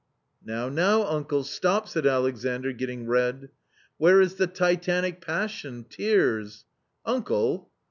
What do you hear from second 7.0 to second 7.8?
"Uncle!"